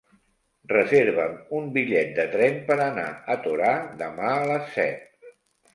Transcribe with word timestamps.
Reserva'm 0.71 1.35
un 1.59 1.69
bitllet 1.77 2.15
de 2.21 2.25
tren 2.37 2.59
per 2.71 2.79
anar 2.89 3.07
a 3.35 3.37
Torà 3.47 3.71
demà 4.05 4.37
a 4.41 4.45
les 4.55 4.75
set. 4.81 5.33